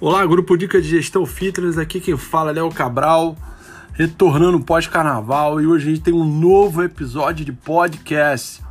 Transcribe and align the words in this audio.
Olá, 0.00 0.24
grupo 0.24 0.56
Dica 0.56 0.80
de 0.80 0.88
Gestão 0.88 1.26
Fitness, 1.26 1.76
aqui 1.76 1.98
quem 2.00 2.16
fala 2.16 2.50
é 2.50 2.54
Léo 2.54 2.70
Cabral, 2.70 3.36
retornando 3.94 4.60
pós-carnaval 4.60 5.60
e 5.60 5.66
hoje 5.66 5.88
a 5.88 5.90
gente 5.90 6.04
tem 6.04 6.14
um 6.14 6.24
novo 6.24 6.84
episódio 6.84 7.44
de 7.44 7.50
podcast, 7.50 8.62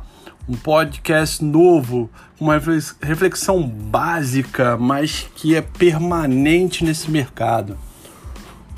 um 0.48 0.54
podcast 0.54 1.44
novo, 1.44 2.08
uma 2.40 2.58
reflexão 3.02 3.62
básica, 3.62 4.78
mas 4.78 5.28
que 5.34 5.54
é 5.54 5.60
permanente 5.60 6.82
nesse 6.82 7.10
mercado. 7.10 7.76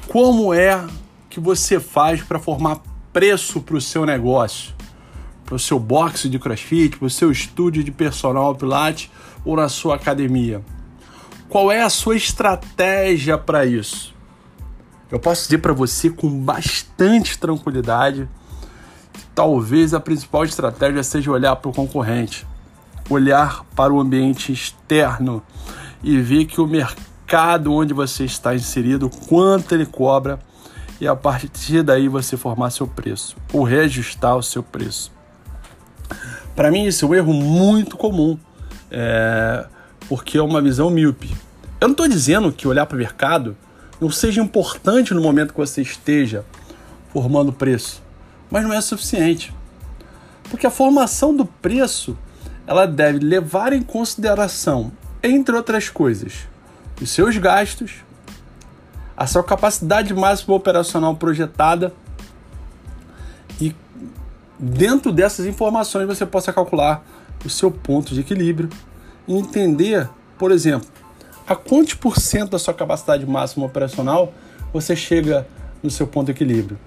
Como 0.09 0.53
é 0.53 0.85
que 1.29 1.39
você 1.39 1.79
faz 1.79 2.21
para 2.21 2.41
formar 2.41 2.83
preço 3.13 3.61
para 3.61 3.77
o 3.77 3.81
seu 3.81 4.05
negócio? 4.05 4.75
Para 5.45 5.55
o 5.55 5.59
seu 5.59 5.79
boxe 5.79 6.29
de 6.29 6.41
crossfit, 6.41 6.97
para 6.97 7.07
o 7.07 7.11
seu 7.11 7.31
estúdio 7.31 7.85
de 7.85 7.93
personal 7.93 8.57
pilates 8.57 9.09
ou 9.45 9.55
na 9.55 9.69
sua 9.69 9.95
academia? 9.95 10.61
Qual 11.51 11.73
é 11.73 11.83
a 11.83 11.91
sua 11.91 12.15
estratégia 12.15 13.37
para 13.37 13.67
isso? 13.67 14.15
Eu 15.11 15.19
posso 15.19 15.43
dizer 15.43 15.59
para 15.59 15.73
você 15.73 16.09
com 16.09 16.31
bastante 16.31 17.37
tranquilidade 17.37 18.29
que 19.13 19.25
talvez 19.35 19.93
a 19.93 19.99
principal 19.99 20.45
estratégia 20.45 21.03
seja 21.03 21.29
olhar 21.29 21.57
para 21.57 21.69
o 21.69 21.75
concorrente, 21.75 22.47
olhar 23.11 23.65
para 23.75 23.93
o 23.93 23.99
ambiente 23.99 24.53
externo 24.53 25.43
e 26.05 26.21
ver 26.21 26.45
que 26.45 26.61
o 26.61 26.69
mercado 26.69 27.73
onde 27.75 27.93
você 27.93 28.25
está 28.25 28.55
inserido, 28.55 29.11
quanto 29.29 29.75
ele 29.75 29.87
cobra 29.87 30.39
e 31.01 31.09
a 31.09 31.17
partir 31.17 31.83
daí 31.83 32.07
você 32.07 32.37
formar 32.37 32.71
seu 32.71 32.87
preço 32.87 33.37
ou 33.53 33.65
reajustar 33.65 34.37
o 34.37 34.43
seu 34.43 34.63
preço. 34.63 35.11
Para 36.55 36.71
mim, 36.71 36.85
isso 36.85 37.07
é 37.07 37.09
um 37.09 37.15
erro 37.17 37.33
muito 37.33 37.97
comum. 37.97 38.39
É 38.89 39.67
porque 40.11 40.37
é 40.37 40.43
uma 40.43 40.61
visão 40.61 40.91
míope. 40.91 41.33
Eu 41.81 41.89
não 41.89 41.93
estou 41.93 42.07
dizendo 42.07 42.53
que 42.53 42.69
olhar 42.69 42.85
para 42.85 42.95
o 42.95 42.99
mercado 42.99 43.57
não 43.99 44.11
seja 44.11 44.43
importante 44.43 45.15
no 45.15 45.23
momento 45.23 45.55
que 45.55 45.59
você 45.59 45.81
esteja 45.81 46.45
formando 47.11 47.55
preço, 47.55 48.03
mas 48.51 48.63
não 48.65 48.73
é 48.75 48.81
suficiente. 48.83 49.55
Porque 50.51 50.67
a 50.67 50.71
formação 50.71 51.35
do 51.35 51.47
preço 51.47 52.19
ela 52.67 52.87
deve 52.87 53.19
levar 53.21 53.73
em 53.73 53.83
consideração, 53.83 54.93
entre 55.23 55.57
outras 55.57 55.89
coisas, 55.89 56.47
os 57.01 57.11
seus 57.11 57.37
gastos, 57.39 58.05
a 59.17 59.27
sua 59.27 59.43
capacidade 59.43 60.13
máxima 60.13 60.55
operacional 60.55 61.17
projetada 61.17 61.95
e 63.59 63.75
dentro 64.59 65.13
dessas 65.13 65.47
informações 65.47 66.07
você 66.07 66.27
possa 66.27 66.53
calcular 66.53 67.03
o 67.43 67.49
seu 67.49 67.71
ponto 67.71 68.13
de 68.13 68.21
equilíbrio 68.21 68.69
e 69.27 69.35
entender, 69.35 70.09
por 70.39 70.53
exemplo, 70.53 71.00
a 71.51 71.57
quantos 71.57 71.95
por 71.95 72.17
cento 72.17 72.51
da 72.51 72.61
sua 72.61 72.73
capacidade 72.73 73.27
máxima 73.27 73.67
operacional 73.67 74.33
você 74.73 74.95
chega 74.95 75.49
no 75.83 75.91
seu 75.91 76.07
ponto 76.07 76.27
de 76.27 76.31
equilíbrio. 76.31 76.79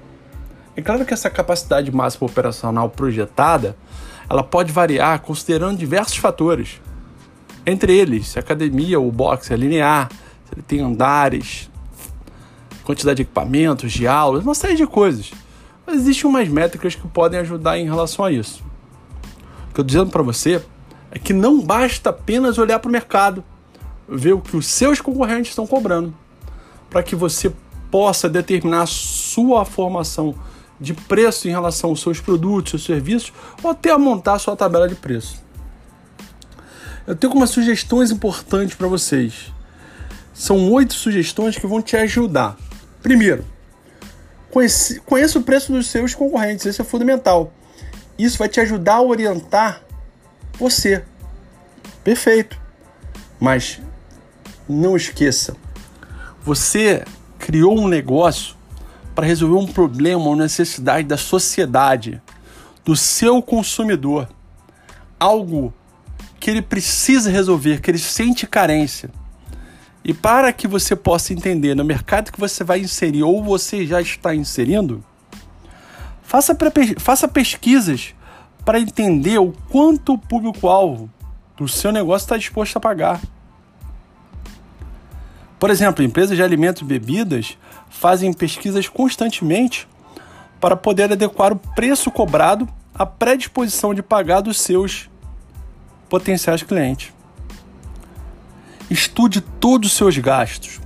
É 0.73 0.81
claro 0.81 1.03
que 1.03 1.13
essa 1.13 1.29
capacidade 1.29 1.91
máxima 1.91 2.27
operacional 2.27 2.89
projetada, 2.89 3.75
ela 4.29 4.41
pode 4.41 4.71
variar 4.71 5.19
considerando 5.19 5.77
diversos 5.77 6.15
fatores. 6.15 6.79
Entre 7.65 7.93
eles, 7.93 8.29
se 8.29 8.39
a 8.39 8.41
academia 8.41 8.97
ou 8.97 9.09
o 9.09 9.11
boxe 9.11 9.51
é 9.51 9.57
linear, 9.57 10.09
se 10.45 10.55
ele 10.55 10.61
tem 10.61 10.79
andares, 10.79 11.69
quantidade 12.85 13.17
de 13.17 13.23
equipamentos, 13.23 13.91
de 13.91 14.07
aulas, 14.07 14.45
uma 14.45 14.55
série 14.55 14.75
de 14.75 14.87
coisas. 14.87 15.33
Mas 15.85 15.97
existem 15.97 16.29
umas 16.29 16.47
métricas 16.47 16.95
que 16.95 17.05
podem 17.09 17.37
ajudar 17.41 17.77
em 17.77 17.83
relação 17.83 18.23
a 18.23 18.31
isso. 18.31 18.63
O 18.63 19.73
que 19.73 19.81
eu 19.81 19.83
estou 19.83 19.83
dizendo 19.83 20.09
para 20.09 20.23
você 20.23 20.63
é 21.11 21.19
que 21.19 21.33
não 21.33 21.59
basta 21.59 22.11
apenas 22.11 22.57
olhar 22.57 22.79
para 22.79 22.87
o 22.87 22.91
mercado, 22.91 23.43
ver 24.07 24.33
o 24.33 24.41
que 24.41 24.57
os 24.57 24.67
seus 24.67 24.99
concorrentes 25.01 25.51
estão 25.51 25.65
cobrando, 25.65 26.13
para 26.89 27.03
que 27.03 27.15
você 27.15 27.51
possa 27.89 28.29
determinar 28.29 28.83
a 28.83 28.87
sua 28.87 29.65
formação 29.65 30.35
de 30.79 30.93
preço 30.93 31.47
em 31.47 31.51
relação 31.51 31.91
aos 31.91 32.01
seus 32.01 32.19
produtos, 32.19 32.71
seus 32.71 32.85
serviços, 32.85 33.31
ou 33.61 33.71
até 33.71 33.95
montar 33.97 34.33
a 34.33 34.39
sua 34.39 34.55
tabela 34.55 34.87
de 34.87 34.95
preço. 34.95 35.41
Eu 37.05 37.15
tenho 37.15 37.31
algumas 37.31 37.49
sugestões 37.49 38.11
importantes 38.11 38.75
para 38.75 38.87
vocês. 38.87 39.51
São 40.33 40.71
oito 40.71 40.93
sugestões 40.93 41.57
que 41.57 41.67
vão 41.67 41.81
te 41.81 41.95
ajudar. 41.95 42.57
Primeiro, 43.01 43.45
conheça 45.05 45.39
o 45.39 45.43
preço 45.43 45.71
dos 45.71 45.87
seus 45.87 46.15
concorrentes, 46.15 46.65
isso 46.65 46.81
é 46.81 46.85
fundamental. 46.85 47.53
Isso 48.17 48.37
vai 48.37 48.47
te 48.47 48.59
ajudar 48.59 48.95
a 48.95 49.01
orientar 49.01 49.81
você. 50.57 51.03
Perfeito. 52.03 52.59
Mas 53.39 53.81
não 54.67 54.95
esqueça, 54.95 55.55
você 56.43 57.03
criou 57.39 57.79
um 57.79 57.87
negócio 57.87 58.55
para 59.13 59.25
resolver 59.25 59.57
um 59.57 59.71
problema, 59.71 60.23
uma 60.23 60.43
necessidade 60.43 61.07
da 61.07 61.17
sociedade, 61.17 62.21
do 62.83 62.95
seu 62.95 63.41
consumidor. 63.41 64.27
Algo 65.19 65.73
que 66.39 66.49
ele 66.49 66.61
precisa 66.61 67.29
resolver, 67.29 67.79
que 67.79 67.89
ele 67.89 67.99
sente 67.99 68.45
carência. 68.45 69.09
E 70.03 70.13
para 70.13 70.51
que 70.51 70.67
você 70.67 70.95
possa 70.95 71.31
entender 71.31 71.75
no 71.75 71.85
mercado 71.85 72.31
que 72.31 72.39
você 72.39 72.63
vai 72.63 72.79
inserir 72.81 73.23
ou 73.23 73.41
você 73.41 73.87
já 73.87 74.01
está 74.01 74.35
inserindo, 74.35 75.03
faça, 76.21 76.57
faça 76.97 77.27
pesquisas 77.27 78.13
para 78.65 78.79
entender 78.79 79.37
o 79.37 79.53
quanto 79.69 80.13
o 80.13 80.17
público-alvo 80.17 81.09
do 81.55 81.67
seu 81.67 81.91
negócio 81.91 82.25
está 82.25 82.37
disposto 82.37 82.75
a 82.75 82.81
pagar. 82.81 83.21
Por 85.63 85.69
exemplo, 85.69 86.03
empresas 86.03 86.35
de 86.35 86.43
alimentos 86.43 86.81
e 86.81 86.85
bebidas 86.85 87.57
fazem 87.89 88.33
pesquisas 88.33 88.89
constantemente 88.89 89.87
para 90.59 90.75
poder 90.75 91.09
adequar 91.09 91.53
o 91.53 91.55
preço 91.55 92.11
cobrado 92.11 92.67
à 92.93 93.05
predisposição 93.05 93.93
de 93.93 94.03
pagar 94.03 94.41
dos 94.41 94.59
seus 94.59 95.09
potenciais 96.09 96.63
clientes. 96.63 97.13
Estude 98.89 99.39
todos 99.39 99.89
os 99.89 99.95
seus 99.95 100.17
gastos. 100.17 100.81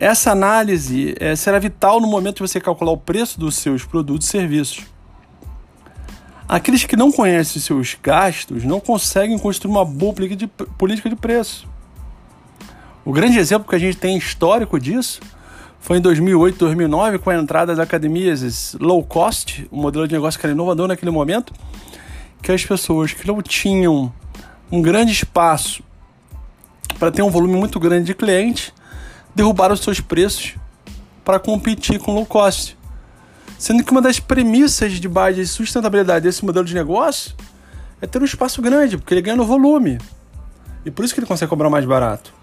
Essa 0.00 0.32
análise 0.32 1.14
é, 1.20 1.36
será 1.36 1.60
vital 1.60 2.00
no 2.00 2.08
momento 2.08 2.38
de 2.38 2.50
você 2.50 2.60
calcular 2.60 2.90
o 2.90 2.98
preço 2.98 3.38
dos 3.38 3.54
seus 3.54 3.84
produtos 3.84 4.26
e 4.26 4.30
serviços. 4.32 4.86
Aqueles 6.48 6.82
que 6.82 6.96
não 6.96 7.12
conhecem 7.12 7.62
seus 7.62 7.96
gastos 8.02 8.64
não 8.64 8.80
conseguem 8.80 9.38
construir 9.38 9.70
uma 9.70 9.84
boa 9.84 10.12
política 10.76 11.08
de 11.08 11.14
preço. 11.14 11.77
O 13.08 13.12
grande 13.12 13.38
exemplo 13.38 13.66
que 13.66 13.74
a 13.74 13.78
gente 13.78 13.96
tem 13.96 14.18
histórico 14.18 14.78
disso 14.78 15.20
foi 15.80 15.96
em 15.96 16.00
2008, 16.02 16.58
2009, 16.58 17.18
com 17.18 17.30
a 17.30 17.36
entrada 17.36 17.74
das 17.74 17.82
academias 17.82 18.76
low 18.78 19.02
cost, 19.02 19.66
um 19.72 19.80
modelo 19.80 20.06
de 20.06 20.12
negócio 20.12 20.38
que 20.38 20.44
era 20.44 20.52
inovador 20.52 20.86
naquele 20.86 21.10
momento, 21.10 21.54
que 22.42 22.52
as 22.52 22.62
pessoas 22.66 23.14
que 23.14 23.26
não 23.26 23.40
tinham 23.40 24.12
um 24.70 24.82
grande 24.82 25.10
espaço 25.10 25.82
para 26.98 27.10
ter 27.10 27.22
um 27.22 27.30
volume 27.30 27.56
muito 27.56 27.80
grande 27.80 28.04
de 28.04 28.14
clientes 28.14 28.74
derrubaram 29.34 29.72
os 29.72 29.80
seus 29.80 30.00
preços 30.00 30.56
para 31.24 31.38
competir 31.38 31.98
com 31.98 32.12
low 32.12 32.26
cost. 32.26 32.76
Sendo 33.58 33.82
que 33.82 33.90
uma 33.90 34.02
das 34.02 34.20
premissas 34.20 34.92
de 34.92 35.08
base 35.08 35.36
de 35.36 35.46
sustentabilidade 35.46 36.24
desse 36.24 36.44
modelo 36.44 36.66
de 36.66 36.74
negócio 36.74 37.34
é 38.02 38.06
ter 38.06 38.20
um 38.20 38.26
espaço 38.26 38.60
grande, 38.60 38.98
porque 38.98 39.14
ele 39.14 39.22
ganha 39.22 39.36
no 39.36 39.46
volume. 39.46 39.98
E 40.84 40.90
por 40.90 41.06
isso 41.06 41.14
que 41.14 41.20
ele 41.20 41.26
consegue 41.26 41.48
cobrar 41.48 41.70
mais 41.70 41.86
barato. 41.86 42.36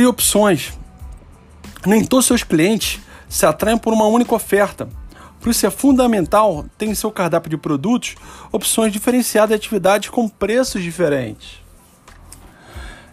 Crie 0.00 0.06
opções. 0.06 0.72
Nem 1.84 2.02
todos 2.02 2.24
os 2.24 2.28
seus 2.28 2.42
clientes 2.42 3.00
se 3.28 3.44
atraem 3.44 3.76
por 3.76 3.92
uma 3.92 4.06
única 4.06 4.34
oferta. 4.34 4.88
Por 5.38 5.50
isso 5.50 5.66
é 5.66 5.70
fundamental 5.70 6.64
ter 6.78 6.86
em 6.86 6.94
seu 6.94 7.10
cardápio 7.10 7.50
de 7.50 7.58
produtos 7.58 8.14
opções 8.50 8.94
diferenciadas 8.94 9.50
de 9.50 9.56
atividades 9.56 10.08
com 10.08 10.26
preços 10.26 10.82
diferentes. 10.82 11.58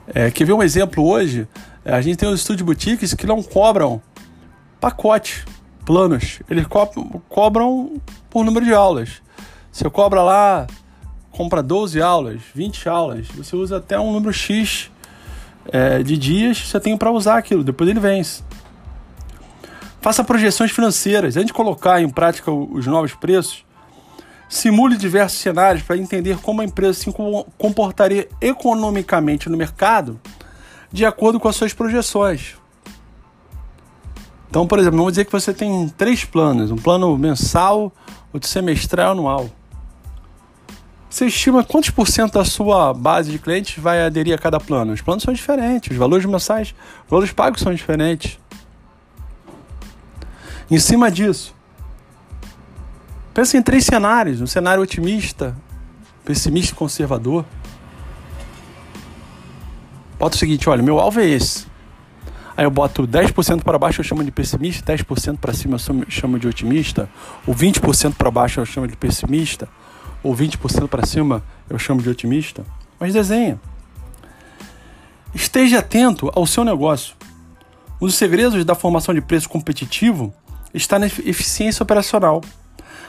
É, 0.08 0.32
quer 0.32 0.46
ver 0.46 0.54
um 0.54 0.64
exemplo 0.64 1.06
hoje? 1.06 1.46
É, 1.84 1.94
a 1.94 2.00
gente 2.00 2.20
tem 2.20 2.30
os 2.30 2.40
estúdios 2.40 2.66
boutiques 2.66 3.14
que 3.14 3.28
não 3.28 3.44
cobram 3.44 4.02
pacote, 4.80 5.44
planos. 5.84 6.40
Eles 6.50 6.66
co 6.68 6.88
cobram 7.28 8.02
por 8.30 8.46
número 8.46 8.66
de 8.66 8.74
aulas. 8.74 9.22
Você 9.74 9.90
cobra 9.90 10.24
lá, 10.24 10.66
compra 11.32 11.62
12 11.62 12.02
aulas, 12.02 12.40
20 12.56 12.88
aulas, 12.88 13.28
você 13.28 13.58
usa 13.58 13.76
até 13.76 14.00
um 14.00 14.14
número 14.14 14.32
X 14.32 14.90
é, 15.72 16.02
de 16.04 16.18
dias, 16.18 16.60
você 16.60 16.80
tem 16.80 16.98
para 16.98 17.12
usar 17.12 17.38
aquilo, 17.38 17.64
depois 17.64 17.90
ele 17.90 18.00
vence. 18.00 18.44
Faça 20.02 20.24
projeções 20.24 20.72
financeiras. 20.72 21.36
Antes 21.36 21.48
de 21.48 21.54
colocar 21.54 22.02
em 22.02 22.10
prática 22.10 22.52
os 22.52 22.86
novos 22.88 23.14
preços, 23.14 23.66
simule 24.48 24.96
diversos 24.96 25.40
cenários 25.40 25.84
para 25.84 25.98
entender 25.98 26.38
como 26.38 26.62
a 26.62 26.66
empresa 26.66 26.94
se 26.94 27.14
comportaria 27.58 28.28
economicamente 28.40 29.50
no 29.50 29.58
mercado 29.58 30.20
de 30.92 31.06
acordo 31.06 31.40
com 31.40 31.48
as 31.48 31.56
suas 31.56 31.74
projeções. 31.74 32.56
Então, 34.50 34.66
por 34.66 34.80
exemplo, 34.80 34.98
vamos 34.98 35.14
dizer 35.14 35.26
que 35.26 35.32
você 35.32 35.54
tem 35.54 35.90
três 35.90 36.24
planos: 36.24 36.72
um 36.72 36.78
plano 36.78 37.18
mensal, 37.18 37.92
outro 38.32 38.50
semestral 38.50 39.10
e 39.10 39.12
anual. 39.12 39.50
Você 41.10 41.28
estima 41.28 41.64
quantos 41.64 41.90
por 41.90 42.08
cento 42.08 42.34
da 42.34 42.44
sua 42.44 42.94
base 42.94 43.32
de 43.32 43.40
clientes 43.40 43.82
vai 43.82 44.04
aderir 44.04 44.34
a 44.34 44.38
cada 44.38 44.60
plano? 44.60 44.92
Os 44.92 45.02
planos 45.02 45.24
são 45.24 45.34
diferentes, 45.34 45.92
os 45.92 45.98
valores 45.98 46.26
mensais, 46.26 46.76
os 47.06 47.10
valores 47.10 47.32
pagos 47.32 47.62
são 47.62 47.74
diferentes. 47.74 48.38
Em 50.70 50.78
cima 50.80 51.10
disso, 51.10 51.56
pensa 53.34 53.58
em 53.58 53.62
três 53.62 53.86
cenários: 53.86 54.42
um 54.42 54.48
cenário 54.48 54.84
otimista, 54.84 55.56
pessimista 56.26 56.74
e 56.74 56.76
conservador. 56.76 57.46
Bota 60.20 60.36
o 60.36 60.40
seguinte: 60.40 60.68
olha, 60.70 60.84
meu 60.84 61.00
alvo 61.00 61.22
é 61.22 61.26
esse. 61.26 61.66
Aí 62.58 62.66
eu 62.66 62.72
boto 62.72 63.08
10% 63.08 63.62
para 63.64 63.78
baixo, 63.78 64.02
eu 64.02 64.04
chamo 64.04 64.24
de 64.24 64.32
pessimista, 64.32 64.92
10% 64.92 65.38
para 65.38 65.54
cima 65.54 65.78
eu 65.78 66.06
chamo 66.10 66.40
de 66.40 66.48
otimista, 66.48 67.08
ou 67.46 67.54
20% 67.54 68.16
para 68.16 68.32
baixo 68.32 68.60
eu 68.60 68.66
chamo 68.66 68.88
de 68.88 68.98
pessimista, 68.98 69.70
ou 70.28 70.36
20% 70.36 70.90
para 70.90 71.06
cima 71.06 71.42
eu 71.70 71.80
chamo 71.80 72.02
de 72.02 72.10
otimista. 72.10 72.66
Mas 73.00 73.14
desenha. 73.14 73.60
Esteja 75.34 75.80
atento 75.80 76.30
ao 76.36 76.46
seu 76.46 76.66
negócio. 76.66 77.16
Um 78.02 78.08
dos 78.08 78.16
segredos 78.16 78.66
da 78.66 78.76
formação 78.76 79.14
de 79.14 79.22
preço 79.22 79.48
competitivo 79.48 80.34
está 80.74 81.00
na 81.00 81.06
eficiência 81.06 81.82
operacional. 81.82 82.42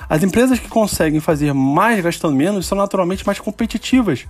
As 0.09 0.23
empresas 0.23 0.61
que 0.61 0.69
conseguem 0.69 1.19
fazer 1.19 1.53
mais 1.53 2.00
gastando 2.00 2.37
menos 2.37 2.67
são 2.67 2.79
naturalmente 2.79 3.26
mais 3.26 3.41
competitivas, 3.41 4.26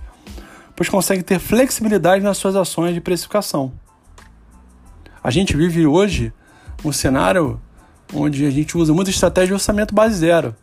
pois 0.75 0.89
conseguem 0.89 1.23
ter 1.23 1.39
flexibilidade 1.39 2.23
nas 2.23 2.37
suas 2.37 2.55
ações 2.55 2.95
de 2.95 3.01
precificação. 3.01 3.71
A 5.23 5.29
gente 5.29 5.55
vive 5.55 5.85
hoje 5.85 6.33
um 6.83 6.91
cenário 6.91 7.61
onde 8.13 8.45
a 8.45 8.49
gente 8.49 8.75
usa 8.75 8.93
muita 8.93 9.11
estratégia 9.11 9.49
de 9.49 9.53
orçamento 9.53 9.93
base 9.93 10.15
zero. 10.15 10.55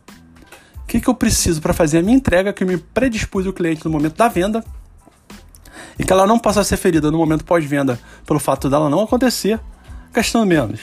O 0.87 0.89
que, 0.89 1.01
que 1.01 1.09
eu 1.09 1.13
preciso 1.13 1.61
para 1.61 1.73
fazer 1.73 1.97
a 1.97 2.01
minha 2.01 2.15
entrega 2.15 2.53
que 2.53 2.63
me 2.63 2.77
predispus 2.77 3.45
o 3.45 3.51
cliente 3.51 3.83
no 3.83 3.91
momento 3.91 4.15
da 4.15 4.29
venda 4.29 4.63
e 5.99 6.05
que 6.05 6.13
ela 6.13 6.25
não 6.25 6.39
possa 6.39 6.63
ser 6.63 6.77
ferida 6.77 7.11
no 7.11 7.17
momento 7.17 7.43
pós-venda 7.43 7.99
pelo 8.25 8.39
fato 8.39 8.69
dela 8.69 8.89
não 8.89 9.01
acontecer, 9.01 9.59
gastando 10.13 10.45
menos. 10.45 10.79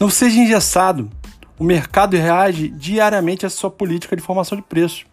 Não 0.00 0.08
seja 0.08 0.40
engessado. 0.40 1.10
O 1.58 1.64
mercado 1.64 2.16
reage 2.16 2.68
diariamente 2.68 3.44
à 3.44 3.50
sua 3.50 3.70
política 3.70 4.16
de 4.16 4.22
formação 4.22 4.56
de 4.56 4.62
preço. 4.62 5.04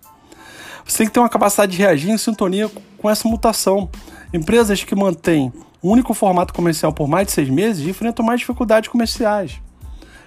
Você 0.86 1.00
tem 1.00 1.08
que 1.08 1.12
ter 1.12 1.20
uma 1.20 1.28
capacidade 1.28 1.74
de 1.74 1.78
reagir 1.78 2.10
em 2.10 2.18
sintonia 2.18 2.72
com 2.98 3.10
essa 3.10 3.28
mutação. 3.28 3.90
Empresas 4.34 4.82
que 4.82 4.96
mantêm 4.96 5.52
um 5.84 5.90
único 5.90 6.14
formato 6.14 6.54
comercial 6.54 6.94
por 6.94 7.06
mais 7.06 7.28
de 7.28 7.34
seis 7.34 7.50
meses 7.50 7.86
enfrentam 7.86 8.26
mais 8.26 8.40
dificuldades 8.40 8.90
comerciais. 8.90 9.60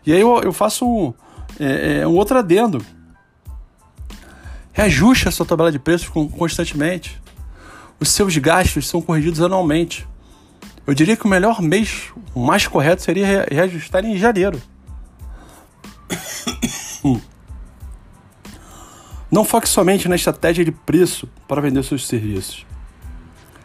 E 0.04 0.12
aí 0.12 0.20
eu, 0.20 0.42
eu 0.42 0.52
faço 0.52 1.14
é, 1.58 2.00
é, 2.00 2.06
um 2.06 2.14
outro 2.14 2.38
adendo. 2.38 2.84
Reajuste 4.72 5.28
a 5.28 5.30
sua 5.30 5.44
tabela 5.46 5.72
de 5.72 5.78
preços 5.78 6.08
constantemente. 6.08 7.20
Os 8.00 8.10
seus 8.10 8.36
gastos 8.36 8.86
são 8.88 9.02
corrigidos 9.02 9.40
anualmente. 9.40 10.06
Eu 10.86 10.94
diria 10.94 11.16
que 11.16 11.26
o 11.26 11.28
melhor 11.28 11.60
mês, 11.60 12.12
o 12.34 12.40
mais 12.40 12.66
correto, 12.66 13.02
seria 13.02 13.46
reajustar 13.50 14.04
em 14.04 14.16
janeiro. 14.16 14.62
Não 19.30 19.44
foque 19.44 19.68
somente 19.68 20.08
na 20.08 20.16
estratégia 20.16 20.64
de 20.64 20.72
preço 20.72 21.28
para 21.46 21.60
vender 21.60 21.82
seus 21.82 22.06
serviços. 22.06 22.64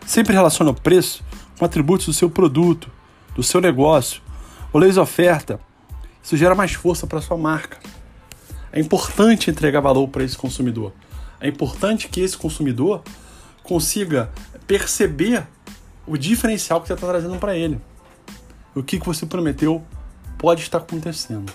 Sempre 0.06 0.33
relacione 0.33 0.71
o 0.71 0.74
preço 0.74 1.24
com 1.57 1.63
atributos 1.63 2.07
do 2.07 2.13
seu 2.13 2.30
produto, 2.30 2.91
do 3.35 3.41
seu 3.41 3.62
negócio. 3.62 4.21
O 4.74 4.80
leis 4.80 4.97
oferta. 4.97 5.59
Isso 6.24 6.38
gera 6.38 6.56
mais 6.56 6.72
força 6.72 7.06
para 7.06 7.22
sua 7.22 7.38
marca. 7.38 7.78
É 8.72 8.80
importante 8.80 9.52
entregar 9.52 9.81
valor 9.81 10.08
para 10.08 10.24
esse 10.24 10.38
consumidor. 10.38 10.94
É 11.40 11.48
importante 11.48 12.08
que 12.08 12.22
esse 12.22 12.38
consumidor 12.38 13.04
consiga 13.62 14.31
perceber 14.66 15.46
o 16.08 16.18
diferencial 16.18 16.81
que 16.81 16.88
você 16.88 16.94
está 16.94 17.08
trazendo 17.08 17.38
para 17.38 17.56
ele. 17.56 17.80
O 18.74 18.81
que, 18.81 19.00
que 19.00 19.06
você 19.06 19.25
prometeu 19.25 19.84
pode 20.38 20.62
estar 20.62 20.80
acontecendo. 20.80 21.52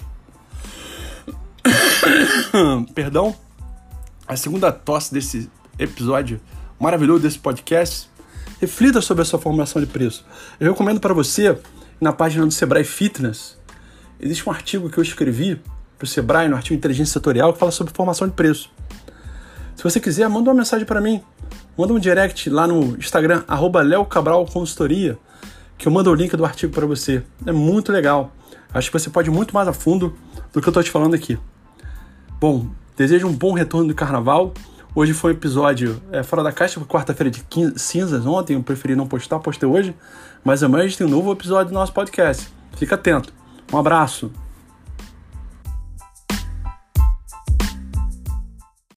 Perdão, 2.94 3.37
a 4.26 4.35
segunda 4.37 4.73
tosse 4.73 5.12
desse 5.12 5.50
episódio 5.79 6.41
maravilhoso 6.81 7.23
desse 7.23 7.38
podcast. 7.38 8.09
Reflita 8.61 9.00
sobre 9.00 9.23
a 9.23 9.25
sua 9.25 9.38
formação 9.38 9.81
de 9.81 9.87
preço. 9.87 10.25
Eu 10.59 10.73
recomendo 10.73 11.00
para 11.00 11.12
você, 11.12 11.59
na 12.00 12.12
página 12.12 12.47
do 12.47 12.50
Sebrae 12.50 12.82
Fitness, 12.82 13.59
existe 14.20 14.49
um 14.49 14.53
artigo 14.53 14.91
que 14.91 14.99
eu 14.99 15.03
escrevi 15.03 15.61
para 15.99 16.05
o 16.05 16.06
Sebrae, 16.06 16.49
no 16.49 16.56
artigo 16.56 16.76
Inteligência 16.76 17.12
Setorial, 17.12 17.53
que 17.53 17.59
fala 17.59 17.73
sobre 17.73 17.93
formação 17.93 18.29
de 18.29 18.35
preço. 18.35 18.70
Se 19.75 19.82
você 19.82 20.00
quiser, 20.00 20.29
manda 20.29 20.50
uma 20.50 20.56
mensagem 20.56 20.87
para 20.87 21.00
mim. 21.00 21.23
Manda 21.76 21.93
um 21.93 21.99
direct 21.99 22.50
lá 22.50 22.67
no 22.67 22.97
Instagram, 22.97 23.44
arroba 23.47 23.82
que 25.79 25.87
eu 25.87 25.93
mando 25.93 26.11
o 26.11 26.15
link 26.15 26.37
do 26.37 26.44
artigo 26.44 26.73
para 26.73 26.85
você. 26.85 27.23
É 27.47 27.53
muito 27.53 27.93
legal. 27.93 28.32
Acho 28.75 28.91
que 28.91 28.99
você 28.99 29.09
pode 29.09 29.31
ir 29.31 29.32
muito 29.32 29.55
mais 29.55 29.69
a 29.69 29.73
fundo 29.73 30.17
do 30.53 30.61
que 30.61 30.67
eu 30.67 30.71
estou 30.71 30.82
te 30.82 30.91
falando 30.91 31.14
aqui. 31.14 31.38
Bom, 32.41 32.67
desejo 32.97 33.29
um 33.29 33.32
bom 33.32 33.53
retorno 33.53 33.87
do 33.87 33.94
carnaval. 33.94 34.53
Hoje 34.94 35.12
foi 35.12 35.32
um 35.32 35.35
episódio 35.37 36.03
é, 36.11 36.25
fora 36.25 36.43
da 36.43 36.50
caixa, 36.50 36.81
quarta-feira 36.81 37.31
de 37.31 37.44
cinzas. 37.76 38.26
Ontem 38.26 38.55
eu 38.55 38.62
preferi 38.62 38.97
não 38.97 39.06
postar, 39.06 39.38
postei 39.38 39.69
hoje. 39.69 39.94
Mas 40.43 40.64
amanhã 40.64 40.85
a 40.85 40.88
gente 40.88 40.99
tem 40.99 41.06
um 41.06 41.11
novo 41.11 41.31
episódio 41.31 41.73
do 41.73 41.75
nosso 41.75 41.93
podcast. 41.93 42.49
Fica 42.76 42.97
atento. 42.97 43.38
Um 43.73 43.79
abraço. 43.79 44.31